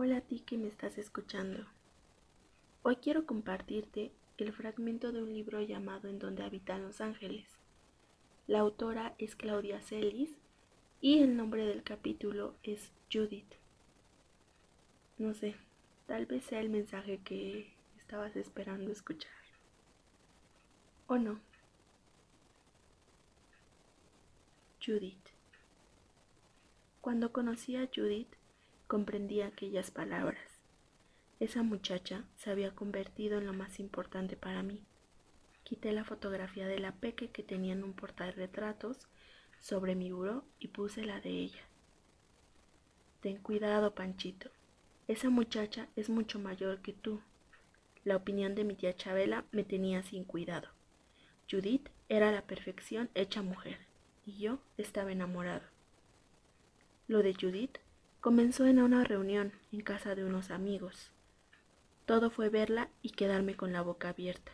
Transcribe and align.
Hola 0.00 0.18
a 0.18 0.20
ti 0.20 0.38
que 0.38 0.56
me 0.56 0.68
estás 0.68 0.96
escuchando. 0.96 1.66
Hoy 2.84 2.98
quiero 3.02 3.26
compartirte 3.26 4.12
el 4.36 4.52
fragmento 4.52 5.10
de 5.10 5.24
un 5.24 5.34
libro 5.34 5.60
llamado 5.60 6.06
En 6.06 6.20
donde 6.20 6.44
habitan 6.44 6.82
los 6.82 7.00
ángeles. 7.00 7.48
La 8.46 8.60
autora 8.60 9.16
es 9.18 9.34
Claudia 9.34 9.80
Celis 9.80 10.30
y 11.00 11.18
el 11.18 11.36
nombre 11.36 11.66
del 11.66 11.82
capítulo 11.82 12.54
es 12.62 12.92
Judith. 13.12 13.56
No 15.18 15.34
sé, 15.34 15.56
tal 16.06 16.26
vez 16.26 16.44
sea 16.44 16.60
el 16.60 16.70
mensaje 16.70 17.18
que 17.24 17.74
estabas 17.98 18.36
esperando 18.36 18.92
escuchar. 18.92 19.32
¿O 21.08 21.18
no? 21.18 21.40
Judith. 24.80 25.26
Cuando 27.00 27.32
conocí 27.32 27.74
a 27.74 27.88
Judith, 27.92 28.28
comprendí 28.88 29.42
aquellas 29.42 29.90
palabras. 29.90 30.40
Esa 31.40 31.62
muchacha 31.62 32.24
se 32.36 32.50
había 32.50 32.74
convertido 32.74 33.38
en 33.38 33.46
lo 33.46 33.52
más 33.52 33.78
importante 33.78 34.34
para 34.34 34.62
mí. 34.62 34.82
Quité 35.62 35.92
la 35.92 36.04
fotografía 36.04 36.66
de 36.66 36.78
la 36.78 36.92
peque 36.92 37.30
que 37.30 37.42
tenía 37.42 37.74
en 37.74 37.84
un 37.84 37.94
retratos 37.94 39.06
sobre 39.60 39.94
mi 39.94 40.10
buró 40.10 40.42
y 40.58 40.68
puse 40.68 41.04
la 41.04 41.20
de 41.20 41.30
ella. 41.30 41.60
Ten 43.20 43.36
cuidado, 43.36 43.94
Panchito. 43.94 44.50
Esa 45.06 45.28
muchacha 45.28 45.88
es 45.94 46.08
mucho 46.08 46.38
mayor 46.38 46.80
que 46.80 46.94
tú. 46.94 47.20
La 48.04 48.16
opinión 48.16 48.54
de 48.54 48.64
mi 48.64 48.74
tía 48.74 48.96
Chabela 48.96 49.44
me 49.52 49.64
tenía 49.64 50.02
sin 50.02 50.24
cuidado. 50.24 50.68
Judith 51.50 51.90
era 52.08 52.32
la 52.32 52.46
perfección 52.46 53.10
hecha 53.14 53.42
mujer 53.42 53.78
y 54.24 54.38
yo 54.38 54.60
estaba 54.78 55.12
enamorado. 55.12 55.66
Lo 57.06 57.22
de 57.22 57.34
Judith 57.34 57.78
comenzó 58.20 58.66
en 58.66 58.80
una 58.80 59.04
reunión 59.04 59.52
en 59.70 59.80
casa 59.80 60.14
de 60.14 60.24
unos 60.24 60.50
amigos. 60.50 61.12
Todo 62.04 62.30
fue 62.30 62.48
verla 62.48 62.88
y 63.00 63.10
quedarme 63.10 63.54
con 63.54 63.72
la 63.72 63.82
boca 63.82 64.08
abierta. 64.08 64.52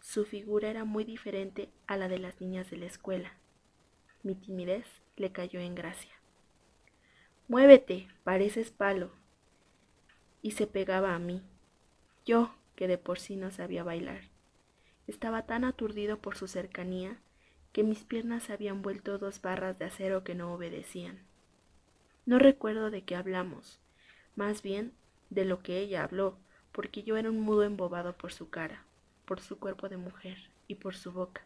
Su 0.00 0.24
figura 0.24 0.68
era 0.68 0.84
muy 0.84 1.04
diferente 1.04 1.70
a 1.86 1.96
la 1.96 2.08
de 2.08 2.18
las 2.18 2.40
niñas 2.40 2.70
de 2.70 2.78
la 2.78 2.86
escuela. 2.86 3.34
Mi 4.22 4.34
timidez 4.34 4.86
le 5.16 5.30
cayó 5.30 5.60
en 5.60 5.74
gracia. 5.74 6.12
Muévete, 7.46 8.08
pareces 8.24 8.70
palo. 8.70 9.12
Y 10.42 10.52
se 10.52 10.66
pegaba 10.66 11.14
a 11.14 11.18
mí. 11.18 11.42
Yo, 12.26 12.54
que 12.74 12.88
de 12.88 12.98
por 12.98 13.18
sí 13.18 13.36
no 13.36 13.50
sabía 13.50 13.84
bailar. 13.84 14.22
Estaba 15.06 15.46
tan 15.46 15.64
aturdido 15.64 16.18
por 16.18 16.36
su 16.36 16.48
cercanía 16.48 17.20
que 17.72 17.82
mis 17.82 18.04
piernas 18.04 18.44
se 18.44 18.52
habían 18.52 18.82
vuelto 18.82 19.18
dos 19.18 19.40
barras 19.42 19.78
de 19.78 19.84
acero 19.84 20.24
que 20.24 20.34
no 20.34 20.52
obedecían. 20.52 21.20
No 22.26 22.38
recuerdo 22.38 22.90
de 22.90 23.02
qué 23.02 23.16
hablamos, 23.16 23.80
más 24.34 24.62
bien 24.62 24.94
de 25.28 25.44
lo 25.44 25.62
que 25.62 25.78
ella 25.78 26.04
habló, 26.04 26.38
porque 26.72 27.02
yo 27.02 27.18
era 27.18 27.28
un 27.28 27.40
mudo 27.40 27.64
embobado 27.64 28.16
por 28.16 28.32
su 28.32 28.48
cara, 28.48 28.86
por 29.26 29.40
su 29.40 29.58
cuerpo 29.58 29.90
de 29.90 29.98
mujer 29.98 30.38
y 30.66 30.76
por 30.76 30.94
su 30.94 31.12
boca. 31.12 31.44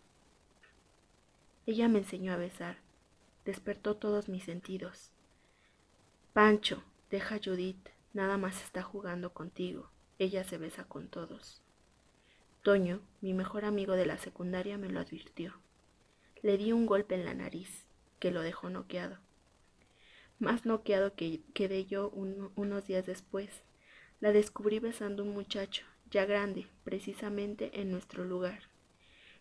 Ella 1.66 1.88
me 1.88 1.98
enseñó 1.98 2.32
a 2.32 2.36
besar, 2.36 2.76
despertó 3.44 3.96
todos 3.96 4.28
mis 4.28 4.44
sentidos. 4.44 5.10
Pancho, 6.32 6.84
deja 7.10 7.36
a 7.36 7.40
Judith, 7.44 7.88
nada 8.12 8.36
más 8.36 8.62
está 8.62 8.82
jugando 8.82 9.32
contigo, 9.32 9.90
ella 10.20 10.44
se 10.44 10.58
besa 10.58 10.84
con 10.84 11.08
todos. 11.08 11.60
Toño, 12.62 13.00
mi 13.20 13.34
mejor 13.34 13.64
amigo 13.64 13.94
de 13.94 14.06
la 14.06 14.18
secundaria, 14.18 14.78
me 14.78 14.88
lo 14.88 15.00
advirtió. 15.00 15.54
Le 16.40 16.56
di 16.56 16.72
un 16.72 16.86
golpe 16.86 17.16
en 17.16 17.24
la 17.24 17.34
nariz, 17.34 17.86
que 18.20 18.30
lo 18.30 18.42
dejó 18.42 18.70
noqueado 18.70 19.18
más 20.38 20.64
noqueado 20.64 21.14
que 21.14 21.40
quedé 21.54 21.84
yo 21.86 22.10
unos 22.10 22.86
días 22.86 23.06
después. 23.06 23.62
La 24.20 24.32
descubrí 24.32 24.78
besando 24.78 25.22
a 25.22 25.26
un 25.26 25.32
muchacho, 25.32 25.84
ya 26.10 26.24
grande, 26.24 26.66
precisamente 26.84 27.80
en 27.80 27.90
nuestro 27.90 28.24
lugar, 28.24 28.60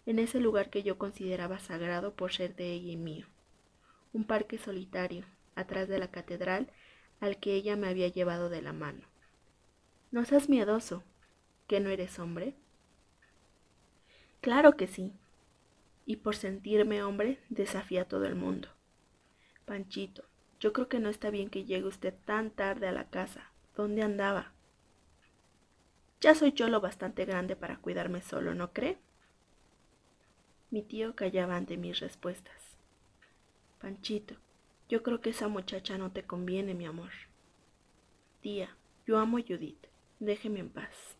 en 0.06 0.20
ese 0.20 0.40
lugar 0.40 0.70
que 0.70 0.84
yo 0.84 0.98
consideraba 0.98 1.60
sagrado 1.60 2.14
por 2.14 2.34
ser 2.34 2.56
de 2.56 2.72
ella 2.74 2.92
y 2.92 2.98
mío. 2.98 3.26
Un 4.14 4.24
parque 4.24 4.58
solitario, 4.58 5.26
atrás 5.56 5.88
de 5.88 6.00
la 6.00 6.10
catedral, 6.10 6.72
al 7.20 7.38
que 7.38 7.54
ella 7.54 7.76
me 7.76 7.88
había 7.88 8.08
llevado 8.08 8.50
de 8.50 8.62
la 8.62 8.74
mano. 8.74 9.02
No 10.12 10.24
seas 10.26 10.50
miedoso, 10.50 11.04
que 11.68 11.80
no 11.80 11.90
eres 11.90 12.20
hombre. 12.20 12.56
Claro 14.42 14.78
que 14.78 14.88
sí. 14.88 15.14
Y 16.06 16.18
por 16.18 16.36
sentirme 16.36 17.04
hombre, 17.04 17.40
desafía 17.50 18.04
a 18.04 18.08
todo 18.08 18.26
el 18.26 18.36
mundo. 18.36 18.70
Panchito, 19.66 20.24
yo 20.60 20.74
creo 20.74 20.88
que 20.88 21.00
no 21.00 21.10
está 21.10 21.30
bien 21.30 21.50
que 21.50 21.66
llegue 21.66 21.86
usted 21.86 22.14
tan 22.26 22.52
tarde 22.52 22.88
a 22.88 22.92
la 22.92 23.10
casa. 23.10 23.52
¿Dónde 23.76 24.02
andaba? 24.02 24.54
Ya 26.20 26.34
soy 26.34 26.52
yo 26.54 26.68
lo 26.68 26.82
bastante 26.82 27.26
grande 27.26 27.56
para 27.56 27.78
cuidarme 27.78 28.22
solo, 28.22 28.56
¿no 28.56 28.74
cree? 28.74 28.98
Mi 30.72 30.82
tío 30.82 31.16
callaba 31.16 31.56
ante 31.56 31.78
mis 31.78 32.00
respuestas. 32.00 32.78
Panchito, 33.80 34.36
yo 34.90 35.04
creo 35.04 35.22
que 35.22 35.30
esa 35.30 35.48
muchacha 35.48 35.98
no 35.98 36.12
te 36.12 36.24
conviene, 36.24 36.74
mi 36.74 36.86
amor. 36.86 37.12
Tía, 38.42 38.76
yo 39.06 39.20
amo 39.20 39.38
a 39.38 39.42
Judith. 39.42 39.86
Déjeme 40.20 40.60
en 40.60 40.70
paz. 40.70 41.18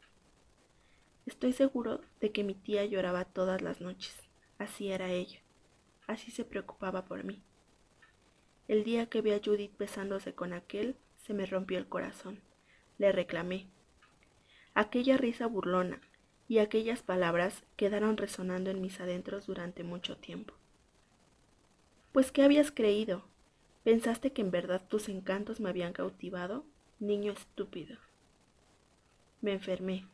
Estoy 1.28 1.54
seguro 1.54 2.02
de 2.20 2.32
que 2.32 2.44
mi 2.44 2.56
tía 2.56 2.86
lloraba 2.86 3.26
todas 3.26 3.62
las 3.62 3.82
noches. 3.82 4.18
Así 4.58 4.92
era 4.92 5.12
ella. 5.12 5.40
Así 6.08 6.32
se 6.32 6.46
preocupaba 6.46 7.06
por 7.06 7.24
mí. 7.24 7.44
El 8.68 8.84
día 8.84 9.06
que 9.08 9.22
vi 9.22 9.32
a 9.32 9.42
Judith 9.44 9.78
besándose 9.78 10.36
con 10.36 10.52
aquel, 10.52 10.98
se 11.18 11.34
me 11.34 11.46
rompió 11.46 11.78
el 11.78 11.88
corazón. 11.88 12.42
Le 12.98 13.12
reclamé. 13.12 13.68
Aquella 14.74 15.18
risa 15.18 15.48
burlona 15.48 16.02
y 16.48 16.60
aquellas 16.60 17.02
palabras 17.02 17.64
quedaron 17.76 18.18
resonando 18.18 18.70
en 18.70 18.82
mis 18.82 19.00
adentros 19.00 19.48
durante 19.48 19.84
mucho 19.84 20.18
tiempo. 20.18 20.54
Pues, 22.12 22.32
¿qué 22.32 22.44
habías 22.44 22.72
creído? 22.72 23.26
¿Pensaste 23.84 24.34
que 24.34 24.42
en 24.42 24.52
verdad 24.52 24.86
tus 24.88 25.08
encantos 25.08 25.60
me 25.60 25.70
habían 25.70 25.94
cautivado? 25.94 26.66
Niño 27.00 27.32
estúpido. 27.32 27.98
Me 29.42 29.54
enfermé. 29.54 30.08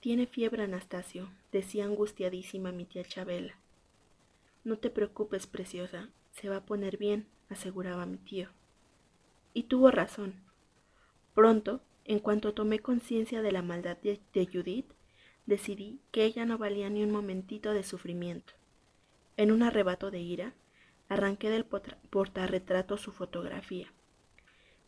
Tiene 0.00 0.26
fiebre, 0.26 0.62
Anastasio, 0.62 1.30
decía 1.52 1.84
angustiadísima 1.84 2.72
mi 2.72 2.86
tía 2.86 3.04
Chabela. 3.04 3.58
No 4.64 4.78
te 4.78 4.90
preocupes, 4.90 5.46
preciosa, 5.46 6.10
se 6.32 6.48
va 6.48 6.56
a 6.56 6.66
poner 6.66 6.96
bien, 6.96 7.26
aseguraba 7.48 8.06
mi 8.06 8.18
tío. 8.18 8.48
Y 9.54 9.64
tuvo 9.64 9.90
razón. 9.90 10.34
Pronto, 11.34 11.82
en 12.04 12.18
cuanto 12.18 12.54
tomé 12.54 12.80
conciencia 12.80 13.42
de 13.42 13.52
la 13.52 13.62
maldad 13.62 13.96
de, 13.98 14.48
Judith, 14.52 14.92
decidí 15.46 16.00
que 16.10 16.24
ella 16.24 16.44
no 16.44 16.58
valía 16.58 16.90
ni 16.90 17.02
un 17.02 17.10
momentito 17.10 17.72
de 17.72 17.84
sufrimiento. 17.84 18.54
En 19.36 19.52
un 19.52 19.62
arrebato 19.62 20.10
de 20.10 20.20
ira, 20.20 20.54
arranqué 21.08 21.50
del 21.50 21.64
portarretrato 21.64 22.96
su 22.96 23.12
fotografía. 23.12 23.92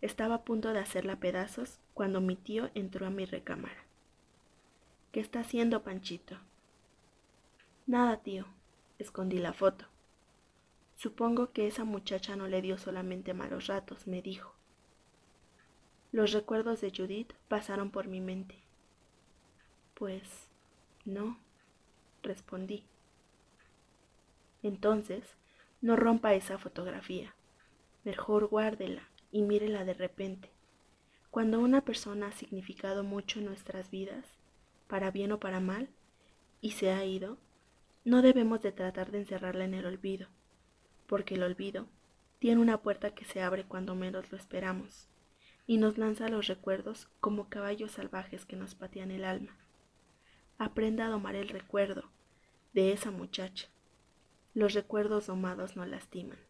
Estaba 0.01 0.37
a 0.37 0.45
punto 0.45 0.73
de 0.73 0.81
hacerla 0.81 1.21
pedazos 1.21 1.79
cuando 1.95 2.21
mi 2.21 2.37
tío 2.37 2.71
entró 2.75 3.07
a 3.07 3.11
mi 3.11 3.25
recámara. 3.25 3.85
¿Qué 5.13 5.21
está 5.21 5.41
haciendo, 5.41 5.83
Panchito? 5.83 6.37
Nada, 7.87 8.19
tío. 8.19 8.47
Escondí 8.99 9.39
la 9.39 9.53
foto. 9.53 9.87
Supongo 10.97 11.53
que 11.53 11.67
esa 11.67 11.85
muchacha 11.85 12.37
no 12.37 12.47
le 12.47 12.63
dio 12.63 12.79
solamente 12.79 13.35
malos 13.35 13.67
ratos, 13.67 14.07
me 14.07 14.23
dijo. 14.23 14.55
Los 16.13 16.33
recuerdos 16.33 16.81
de 16.81 16.93
Judith 16.97 17.33
pasaron 17.49 17.91
por 17.91 18.07
mi 18.07 18.21
mente. 18.21 18.63
Pues 19.95 20.49
no, 21.05 21.39
respondí. 22.23 22.85
Entonces, 24.63 25.25
no 25.83 25.97
rompa 25.97 26.35
esa 26.35 26.59
fotografía. 26.59 27.35
Mejor 28.05 28.47
guárdela 28.47 29.09
y 29.33 29.43
mírela 29.43 29.85
de 29.85 29.95
repente. 29.95 30.51
Cuando 31.31 31.59
una 31.59 31.81
persona 31.81 32.29
ha 32.29 32.33
significado 32.33 33.03
mucho 33.03 33.41
en 33.41 33.47
nuestras 33.47 33.91
vidas, 33.91 34.25
para 34.87 35.11
bien 35.11 35.33
o 35.33 35.41
para 35.41 35.59
mal, 35.59 35.89
y 36.61 36.71
se 36.71 36.93
ha 36.93 37.05
ido, 37.05 37.37
no 38.05 38.23
debemos 38.23 38.63
de 38.63 38.71
tratar 38.71 39.11
de 39.11 39.19
encerrarla 39.19 39.65
en 39.65 39.75
el 39.75 39.87
olvido 39.87 40.29
porque 41.15 41.37
el 41.37 41.45
olvido 41.45 41.87
tiene 42.41 42.61
una 42.61 42.83
puerta 42.83 43.15
que 43.15 43.25
se 43.25 43.41
abre 43.41 43.63
cuando 43.63 43.95
menos 43.95 44.33
lo 44.33 44.37
esperamos 44.37 45.07
y 45.65 45.77
nos 45.77 45.97
lanza 45.97 46.29
los 46.29 46.49
recuerdos 46.49 47.07
como 47.21 47.49
caballos 47.49 47.93
salvajes 47.93 48.45
que 48.45 48.57
nos 48.57 48.75
patean 48.75 49.13
el 49.13 49.25
alma. 49.25 49.57
Aprenda 50.59 51.07
a 51.07 51.11
domar 51.11 51.37
el 51.37 51.51
recuerdo 51.51 52.11
de 52.73 52.91
esa 52.91 53.13
muchacha. 53.13 53.69
Los 54.55 54.75
recuerdos 54.75 55.29
domados 55.29 55.77
no 55.77 55.87
lastiman. 55.87 56.41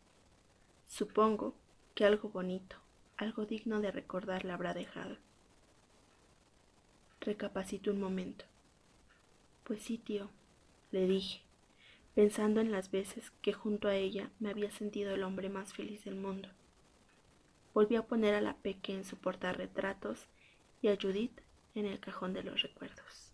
Supongo 0.87 1.55
que 1.95 2.07
algo 2.07 2.31
bonito, 2.31 2.77
algo 3.19 3.45
digno 3.45 3.83
de 3.83 3.91
recordar 3.91 4.47
la 4.47 4.55
habrá 4.55 4.73
dejado. 4.73 5.19
Recapacito 7.21 7.91
un 7.91 8.01
momento. 8.01 8.47
Pues 9.63 9.83
sí, 9.83 9.99
tío, 9.99 10.31
le 10.91 11.07
dije 11.07 11.43
pensando 12.15 12.61
en 12.61 12.71
las 12.71 12.91
veces 12.91 13.33
que 13.43 13.53
junto 13.53 13.89
a 13.89 13.97
ella 13.97 14.31
me 14.39 14.51
había 14.51 14.71
sentido 14.71 15.15
el 15.15 15.23
hombre 15.23 15.49
más 15.49 15.75
feliz 15.75 16.05
del 16.05 16.17
mundo. 16.17 16.49
Volví 17.73 17.97
a 17.97 18.07
poner 18.07 18.35
a 18.35 18.41
la 18.41 18.57
Peque 18.57 18.95
en 18.95 19.05
su 19.05 19.17
portarretratos 19.17 20.29
y 20.81 20.89
a 20.89 20.97
Judith 21.01 21.41
en 21.75 21.87
el 21.87 21.99
cajón 21.99 22.33
de 22.33 22.45
los 22.45 22.63
recuerdos. 22.63 23.34